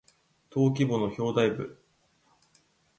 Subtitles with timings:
[0.49, 1.79] 登記簿の表題部